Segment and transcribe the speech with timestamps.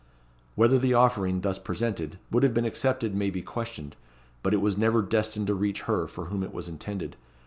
[0.55, 3.95] Whether the offering, thus presented, would have been accepted may be questioned;
[4.41, 7.17] but it was never destined to reach her for whom it was intended.